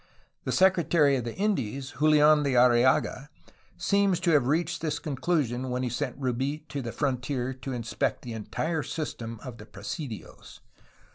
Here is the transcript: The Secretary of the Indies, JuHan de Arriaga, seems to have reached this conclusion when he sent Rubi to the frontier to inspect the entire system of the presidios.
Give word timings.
The 0.45 0.51
Secretary 0.51 1.15
of 1.17 1.25
the 1.25 1.35
Indies, 1.35 1.93
JuHan 1.97 2.43
de 2.43 2.53
Arriaga, 2.55 3.29
seems 3.77 4.19
to 4.21 4.31
have 4.31 4.47
reached 4.47 4.81
this 4.81 4.97
conclusion 4.97 5.69
when 5.69 5.83
he 5.83 5.89
sent 5.89 6.15
Rubi 6.17 6.65
to 6.69 6.81
the 6.81 6.91
frontier 6.91 7.53
to 7.53 7.71
inspect 7.71 8.23
the 8.23 8.33
entire 8.33 8.81
system 8.81 9.39
of 9.43 9.59
the 9.59 9.67
presidios. 9.67 10.61